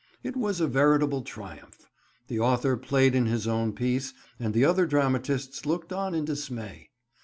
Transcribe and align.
It 0.23 0.35
was 0.35 0.59
a 0.59 0.67
veritable 0.67 1.21
triumph. 1.21 1.87
The 2.27 2.39
author 2.39 2.75
played 2.75 3.13
in 3.13 3.27
his 3.27 3.45
own 3.47 3.71
piece, 3.71 4.15
and 4.39 4.51
the 4.51 4.65
other 4.65 4.87
dramatists 4.87 5.63
looked 5.63 5.93
on 5.93 6.15
in 6.15 6.25
dismay. 6.25 6.89